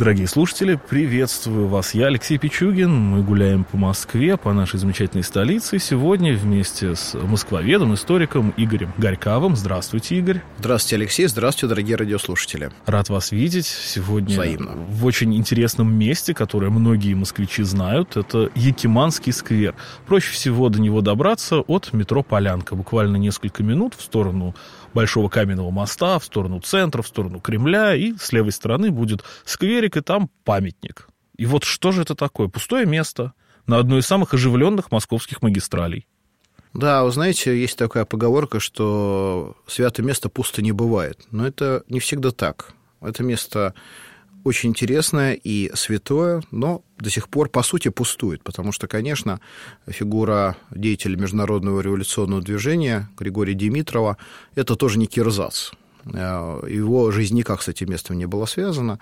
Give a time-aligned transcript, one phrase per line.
[0.00, 1.92] Дорогие слушатели, приветствую вас.
[1.92, 2.90] Я Алексей Пичугин.
[2.90, 5.78] Мы гуляем по Москве, по нашей замечательной столице.
[5.78, 9.56] Сегодня вместе с москвоведом, историком Игорем Горьковым.
[9.56, 10.40] Здравствуйте, Игорь.
[10.58, 11.26] Здравствуйте, Алексей.
[11.26, 12.70] Здравствуйте, дорогие радиослушатели.
[12.86, 13.66] Рад вас видеть.
[13.66, 14.70] Сегодня Взаимно.
[14.88, 18.16] в очень интересном месте, которое многие москвичи знают.
[18.16, 19.74] Это Якиманский сквер.
[20.06, 22.74] Проще всего до него добраться от метро Полянка.
[22.74, 24.54] Буквально несколько минут в сторону
[24.94, 29.96] Большого каменного моста, в сторону центра, в сторону Кремля, и с левой стороны будет скверик,
[29.96, 31.08] и там памятник.
[31.36, 32.48] И вот что же это такое?
[32.48, 33.32] Пустое место
[33.66, 36.06] на одной из самых оживленных московских магистралей.
[36.74, 41.26] Да, вы знаете, есть такая поговорка, что святое место пусто не бывает.
[41.30, 42.74] Но это не всегда так.
[43.00, 43.74] Это место
[44.44, 49.40] очень интересное и святое, но до сих пор, по сути, пустует, потому что, конечно,
[49.86, 54.16] фигура деятеля международного революционного движения Григория Димитрова–
[54.54, 55.70] это тоже не кирзац.
[56.04, 58.98] Э, его жизнь никак с этим местом не была связана,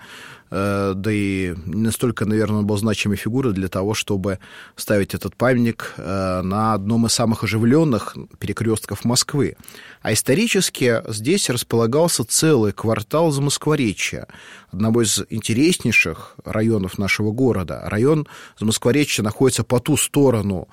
[0.51, 4.39] э, да и настолько, наверное, он был значимой фигурой для того, чтобы
[4.75, 9.55] ставить этот памятник э, на одном из самых оживленных перекрестков Москвы.
[10.01, 14.27] А исторически здесь располагался целый квартал Замоскворечья,
[14.71, 17.81] одного из интереснейших районов нашего города.
[17.85, 18.27] Район
[18.59, 20.67] Замоскворечья находится по ту сторону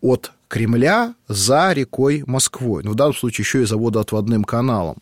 [0.00, 2.82] от Кремля за рекой Москвой.
[2.82, 4.96] Ну, в данном случае еще и за водоотводным каналом.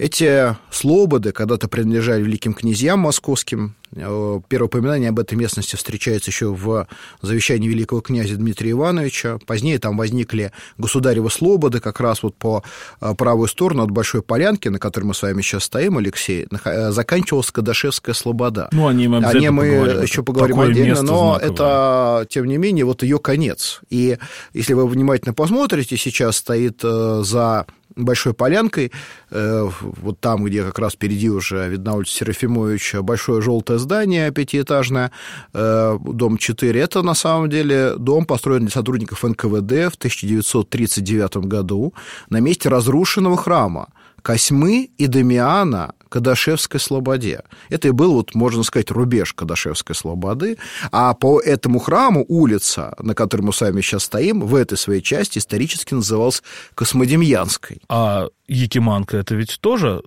[0.00, 3.74] Эти слободы когда-то принадлежали великим князьям московским.
[3.94, 6.86] Э, первое упоминание об этой местности встречается еще в
[7.20, 9.36] завещании великого князя Дмитрия Ивановича.
[9.46, 12.64] Позднее там возникли государевы слободы, как раз вот по
[13.02, 16.92] э, правую сторону от Большой Полянки, на которой мы с вами сейчас стоим, Алексей, э,
[16.92, 18.70] заканчивалась Кадашевская слобода.
[18.72, 20.02] Ну, о ней мы О ней мы поговорим.
[20.02, 21.52] еще поговорим Такое отдельно, но знаковое.
[21.52, 23.80] это, тем не менее, вот ее конец.
[23.90, 24.16] И
[24.54, 28.92] если вы внимательно посмотрите, сейчас стоит за Большой Полянкой,
[29.30, 35.10] вот там, где как раз впереди уже видна улица Серафимовича, большое желтое здание пятиэтажное,
[35.52, 36.80] дом 4.
[36.80, 41.94] Это на самом деле дом, построен для сотрудников НКВД в 1939 году
[42.28, 43.88] на месте разрушенного храма
[44.22, 47.42] Косьмы и Дамиана Кадашевской слободе.
[47.68, 50.58] Это и был, вот, можно сказать, рубеж Кадашевской слободы.
[50.90, 55.02] А по этому храму улица, на которой мы с вами сейчас стоим, в этой своей
[55.02, 56.42] части исторически называлась
[56.74, 57.80] Космодемьянской.
[57.88, 60.02] А Якиманка это ведь тоже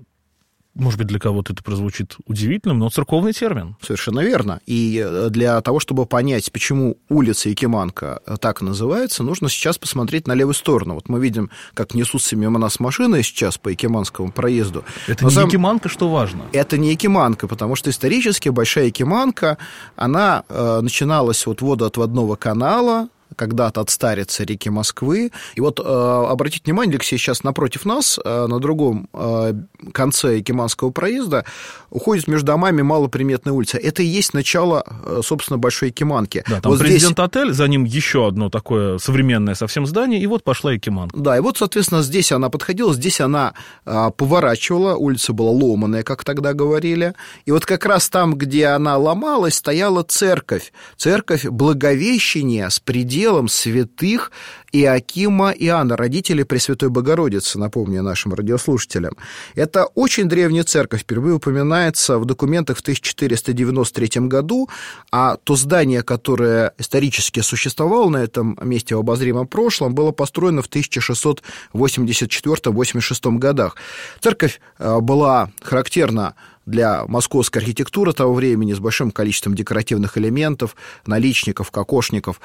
[0.76, 3.76] может быть, для кого-то это прозвучит удивительным, но церковный термин.
[3.82, 4.60] Совершенно верно.
[4.66, 10.56] И для того, чтобы понять, почему улица Якиманка так называется, нужно сейчас посмотреть на левую
[10.56, 10.96] сторону.
[10.96, 14.84] Вот мы видим, как несутся мимо нас машины сейчас по Якиманскому проезду.
[15.08, 15.46] Это Но не сам...
[15.46, 16.44] Якиманка, что важно.
[16.54, 19.58] Это не Якиманка, потому что исторически Большая Якиманка,
[19.96, 25.32] она э, начиналась от водоотводного канала, когда-то от старицы реки Москвы.
[25.56, 29.54] И вот э, обратите внимание, Алексей, сейчас напротив нас, э, на другом э,
[29.92, 31.46] конце Якиманского проезда,
[31.90, 33.78] уходит между домами малоприметная улица.
[33.78, 34.84] Это и есть начало,
[35.24, 36.44] собственно, Большой Якиманки.
[36.48, 37.58] Да, там вот президент-отель, здесь...
[37.58, 41.18] за ним еще одно такое современное совсем здание, и вот пошла Якиманка.
[41.18, 46.54] Да, и вот, соответственно, здесь она подходила, здесь она поворачивала, улица была ломаная, как тогда
[46.54, 47.14] говорили.
[47.46, 50.74] И вот как раз там, где она ломалась, стояла церковь.
[50.98, 54.32] Церковь Благовещения с пределом делом святых
[54.74, 59.16] Иакима и Анна, родители Пресвятой Богородицы, напомню нашим радиослушателям.
[59.56, 64.68] Это очень древняя церковь, впервые упоминается в документах в 1493 году,
[65.10, 70.70] а то здание, которое исторически существовало на этом месте в обозримом прошлом, было построено в
[70.70, 73.78] 1684-86 годах.
[74.20, 80.75] Церковь э, была характерна для московской архитектуры того времени с большим количеством декоративных элементов,
[81.06, 82.40] наличников, кокошников,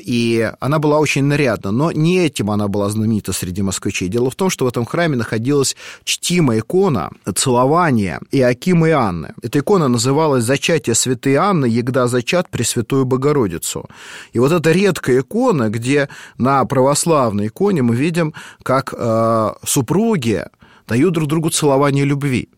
[0.00, 4.08] и она была очень нарядна, но не этим она была знаменита среди москвичей.
[4.08, 9.34] Дело в том, что в этом храме находилась чтимая икона целования Иакима и Анны.
[9.42, 13.88] Эта икона называлась «Зачатие святой Анны, егда зачат Пресвятую Богородицу».
[14.32, 20.44] И вот эта редкая икона, где на православной иконе мы видим, как э, супруги
[20.86, 22.48] дают друг другу целование любви.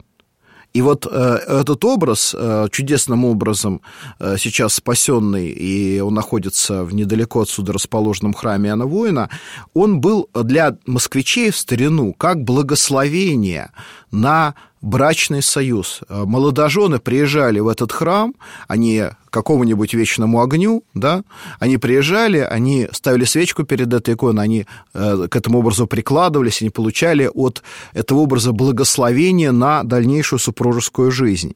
[0.73, 3.81] И вот э, этот образ, э, чудесным образом
[4.21, 9.31] э, сейчас спасенный, и он находится в недалеко отсюда расположенном храме Иоанна Воина,
[9.75, 13.73] он был для москвичей в старину как благословение
[14.13, 16.01] на брачный союз.
[16.09, 18.35] Молодожены приезжали в этот храм,
[18.69, 21.23] они какому-нибудь вечному огню, да,
[21.59, 26.71] они приезжали, они ставили свечку перед этой иконой, они э, к этому образу прикладывались, они
[26.71, 27.63] получали от
[27.93, 31.55] этого образа благословение на дальнейшую супружескую жизнь.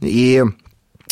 [0.00, 0.42] И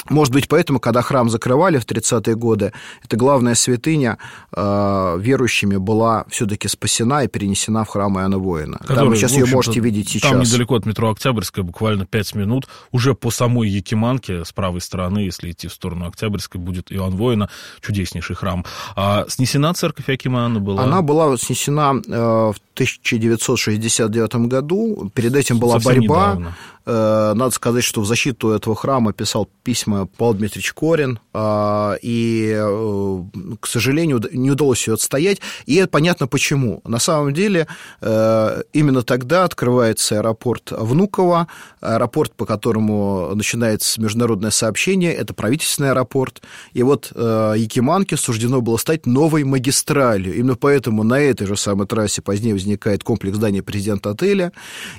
[0.09, 2.73] может быть, поэтому, когда храм закрывали в 30-е годы,
[3.05, 4.19] эта главная святыня
[4.55, 8.79] э, верующими была все-таки спасена и перенесена в храм Иоанна Воина.
[8.79, 10.31] Который, там вы сейчас ее можете видеть сейчас.
[10.31, 15.21] Там недалеко от метро Октябрьская, буквально 5 минут, уже по самой Якиманке, с правой стороны,
[15.21, 17.49] если идти в сторону Октябрьской, будет Иоанн Воина,
[17.81, 18.65] чудеснейший храм.
[18.97, 20.83] А снесена церковь Якима Иоанна была?
[20.83, 25.11] Она была снесена э, в 1969 году.
[25.15, 26.31] Перед этим была Совсем борьба.
[26.31, 26.57] Недавно.
[26.87, 32.55] Э, надо сказать, что в защиту этого храма писал письма Павел Дмитриевич Корин, а, и,
[32.57, 33.23] э,
[33.61, 35.41] к сожалению, не удалось ее отстоять.
[35.67, 36.81] И это понятно почему.
[36.85, 37.67] На самом деле,
[38.01, 41.49] э, именно тогда открывается аэропорт Внуково,
[41.81, 46.43] аэропорт, по которому начинается международное сообщение, это правительственный аэропорт.
[46.73, 50.35] И вот Якиманке суждено было стать новой магистралью.
[50.35, 54.53] Именно поэтому на этой же самой трассе позднее возникает комплекс здания президента отеля.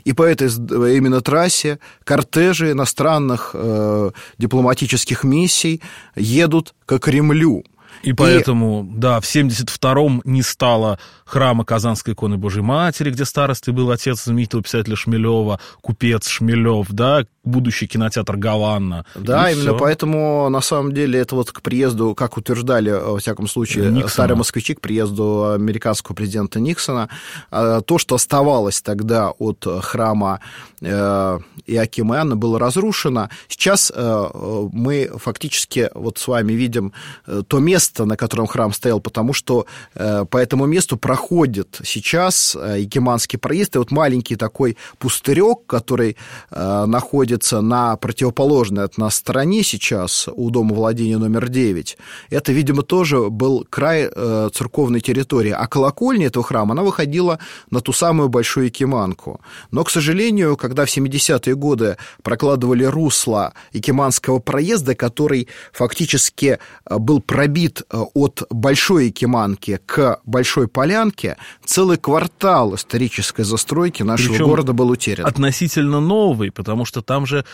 [0.04, 1.71] И по этой именно трассе
[2.04, 5.82] кортежи иностранных э, дипломатических миссий
[6.16, 7.64] едут к Кремлю.
[8.04, 9.00] И поэтому, и...
[9.00, 14.64] да, в 72-м не стало храма Казанской иконы Божьей Матери, где старостой был отец знаменитого
[14.64, 19.06] писателя Шмелева, купец Шмелев, да, будущий кинотеатр Гаванна.
[19.16, 19.78] Да, и именно все.
[19.78, 24.10] поэтому, на самом деле, это вот к приезду, как утверждали, во всяком случае, Никсона.
[24.10, 27.10] старые москвичи, к приезду американского президента Никсона,
[27.50, 30.40] а, то, что оставалось тогда от храма
[30.82, 33.30] э, Иакима Иоанна, было разрушено.
[33.48, 34.30] Сейчас э,
[34.72, 36.94] мы фактически вот с вами видим
[37.26, 43.40] э, то место, на котором храм стоял, потому что по этому месту проходит сейчас Якиманский
[43.40, 46.18] проезд, и вот маленький такой пустырек, который
[46.50, 51.98] находится находится на противоположной от нас стороне сейчас, у дома владения номер 9,
[52.30, 55.52] это, видимо, тоже был край э, церковной территории.
[55.52, 57.40] А колокольня этого храма, она выходила
[57.72, 59.40] на ту самую Большую Якиманку.
[59.72, 67.22] Но, к сожалению, когда в 70-е годы прокладывали русло Якиманского проезда, который фактически э, был
[67.22, 74.74] пробит э, от Большой Якиманки к Большой Полянке, целый квартал исторической застройки нашего Причем города
[74.74, 75.28] был утерян.
[75.28, 77.46] Относительно новый, потому что там там же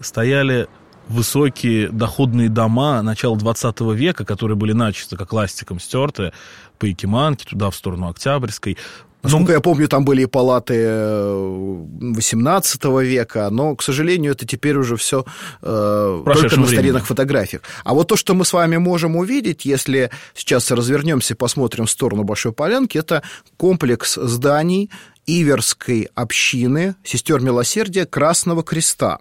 [0.00, 0.68] стояли
[1.08, 6.32] высокие доходные дома начала 20 века, которые были начисто как ластиком стерты
[6.78, 8.76] по Якиманке, туда, в сторону Октябрьской.
[9.22, 14.46] Насколько ну, я помню, там были и палаты 18 э, века, но, к сожалению, это
[14.46, 15.24] теперь уже все
[15.62, 17.62] э, только на старинных фотографиях.
[17.82, 21.90] А вот то, что мы с вами можем увидеть, если сейчас развернемся и посмотрим в
[21.90, 23.22] сторону Большой Полянки, это
[23.56, 24.90] комплекс зданий
[25.26, 29.18] Иверской общины сестер милосердия Красного Креста.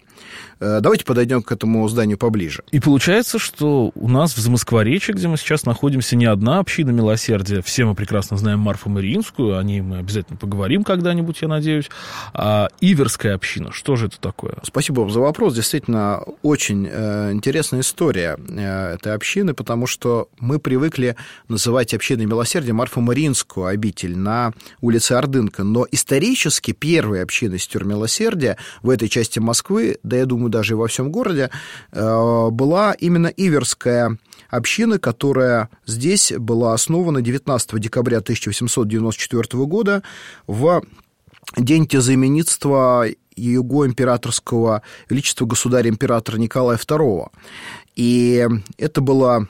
[0.60, 2.63] Э, давайте подойдем к этому зданию поближе.
[2.72, 7.62] И получается, что у нас в Замоскворечье, где мы сейчас находимся, не одна община милосердия.
[7.62, 11.90] Все мы прекрасно знаем Марфу Мариинскую, о ней мы обязательно поговорим когда-нибудь, я надеюсь.
[12.34, 14.56] А Иверская община, что же это такое?
[14.63, 15.56] Спасибо вам за вопрос.
[15.56, 21.16] Действительно, очень э, интересная история э, этой общины, потому что мы привыкли
[21.48, 25.63] называть общиной милосердия Марфу Мариинскую обитель на улице Ордынка.
[25.63, 30.74] Но исторически первой общиной сестер милосердия в этой части Москвы, да я думаю, думаю, даже
[30.74, 31.50] и во всем городе,
[31.92, 34.18] э, была именно Иверская
[34.50, 40.04] община, которая здесь была основана 19 декабря 1894 года
[40.48, 40.84] в
[41.58, 43.06] день тезаименитства
[43.36, 47.28] его императорского величества государя-императора Николая II.
[47.96, 48.48] И
[48.78, 49.48] это было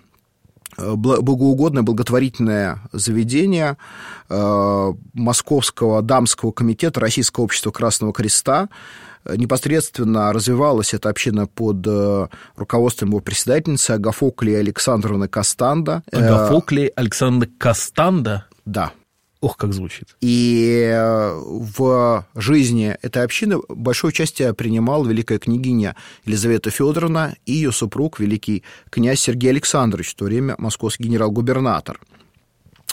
[0.78, 3.78] э, богоугодное, благотворительное заведение
[4.30, 8.70] э, Московского дамского комитета Российского общества Красного Креста,
[9.36, 16.04] непосредственно развивалась эта община под э, руководством его председательницы Агафоклии Александровны Кастанда.
[16.12, 18.46] Э, Агафоклии Александровны Кастанда?
[18.66, 18.92] Да.
[19.42, 20.16] Ох, как звучит.
[20.22, 27.72] И э, в жизни этой общины большое участие принимал великая княгиня Елизавета Федоровна и ее
[27.72, 32.00] супруг, великий князь Сергей Александрович, в то время московский генерал-губернатор.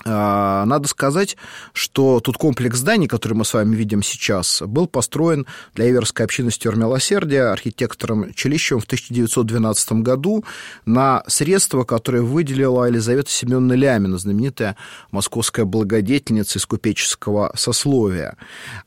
[0.05, 1.37] А, надо сказать,
[1.73, 6.51] что тот комплекс зданий, который мы с вами видим сейчас, был построен для Иверской общины
[6.51, 10.45] Стер Милосердия архитектором Челищевым в 1912 году
[10.87, 14.77] на средства, которые выделила Елизавета Семеновна Лямина, знаменитая
[15.11, 18.37] московская благодетельница из купеческого сословия.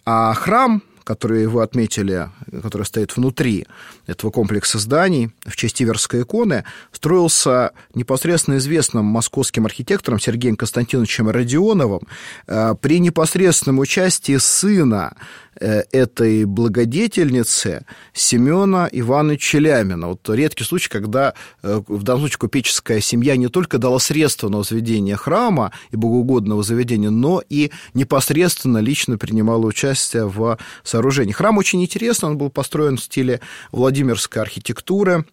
[0.05, 2.29] А храм который вы отметили,
[2.63, 3.65] который стоит внутри
[4.07, 12.01] этого комплекса зданий в честь Иверской иконы, строился непосредственно известным московским архитектором Сергеем Константиновичем Родионовым
[12.47, 15.15] э, при непосредственном участии сына
[15.57, 20.09] Э, этой благодетельницы Семена Ивановича Лямина.
[20.09, 21.33] Вот редкий случай, когда
[21.63, 26.61] э, в данном случае купеческая семья не только дала средства на возведение храма и богоугодного
[26.61, 30.57] заведения, но и непосредственно лично принимала участие в
[30.95, 31.33] сооружении.
[31.33, 33.41] Храм очень интересный, он был построен в стиле
[33.73, 35.25] Владимирской архитектуры,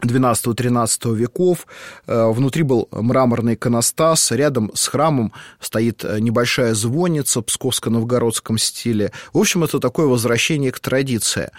[0.00, 1.66] XII-XIII веков.
[2.06, 4.30] Э, внутри был мраморный иконостас.
[4.32, 9.12] Рядом с храмом стоит э, небольшая звонница в псковско-новгородском стиле.
[9.32, 11.50] В общем, это такое возвращение к традиции.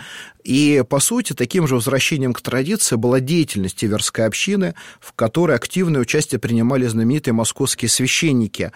[0.43, 6.01] И, по сути, таким же возвращением к традиции была деятельность Иверской общины, в которой активное
[6.01, 8.71] участие принимали знаменитые московские священники.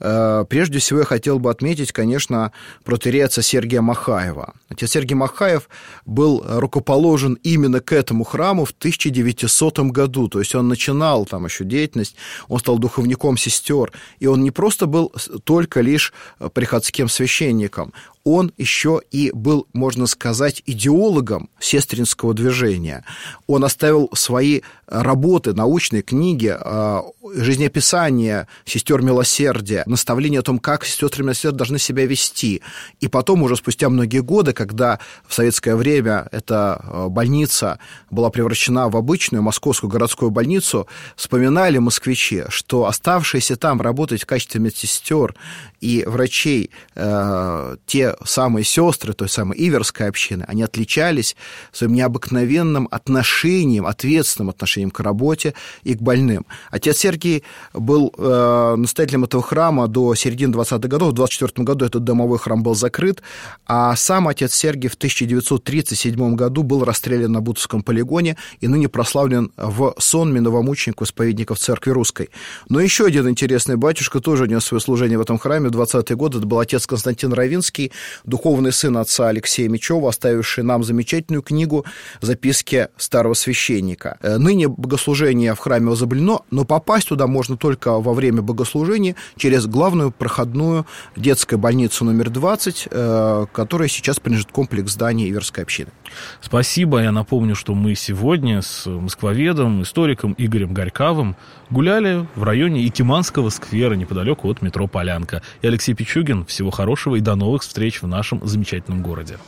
[0.00, 2.52] Э, прежде всего, я хотел бы отметить, конечно,
[2.82, 4.54] протерея Сергия Махаева.
[4.68, 5.68] Отец Сергий Махаев
[6.06, 8.72] был рукоположен именно к этому храму в
[9.10, 12.16] 1900 году, то есть он начинал там еще деятельность,
[12.48, 15.12] он стал духовником сестер, и он не просто был
[15.44, 16.12] только лишь
[16.52, 17.92] приходским священником,
[18.24, 23.04] он еще и был, можно сказать, идеологом сестринского движения.
[23.46, 27.02] Он оставил свои работы, научные книги, а,
[27.34, 32.62] жизнеописание сестер милосердия, наставление о том, как сестры милосердия должны себя вести.
[33.00, 37.78] И потом, уже спустя многие годы, когда в советское время эта а, больница
[38.10, 40.86] была превращена в обычную московскую городскую больницу,
[41.16, 45.34] вспоминали москвичи, что оставшиеся там работать в качестве медсестер
[45.80, 47.76] и врачей, э,
[48.12, 51.36] те самые сестры той самой Иверской общины, они отличались
[51.72, 56.46] своим необыкновенным отношением, ответственным отношением к работе и к больным.
[56.70, 61.10] Отец Сергий был э, настоятелем этого храма до середины 20-х годов.
[61.10, 63.22] В 24 году этот домовой храм был закрыт,
[63.66, 69.52] а сам отец Сергий в 1937 году был расстрелян на Бутовском полигоне и ныне прославлен
[69.56, 72.30] в сонме новомучеников исповедников церкви русской.
[72.68, 76.38] Но еще один интересный батюшка тоже нес свое служение в этом храме в 20-е годы.
[76.38, 77.92] Это был отец Константин Равинский,
[78.24, 81.84] духовный сын отца Алексея Мечева, оставивший нам замечательную книгу
[82.20, 84.18] «Записки старого священника».
[84.20, 89.66] Э, ныне богослужение в храме возобновлено, но попасть туда можно только во время богослужения через
[89.66, 95.90] главную проходную детскую больницу номер 20, э, которая сейчас принадлежит комплекс зданий Иверской общины.
[96.40, 97.02] Спасибо.
[97.02, 101.36] Я напомню, что мы сегодня с москвоведом, историком Игорем Горьковым
[101.70, 105.42] гуляли в районе Якиманского сквера неподалеку от метро Полянка.
[105.62, 106.44] И Алексей Пичугин.
[106.46, 109.38] Всего хорошего и до новых встреч в нашем замечательном городе.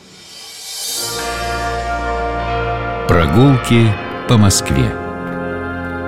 [3.07, 3.91] Прогулки
[4.27, 4.91] по Москве.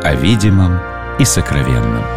[0.03, 0.79] О видимом
[1.19, 2.16] и сокровенном.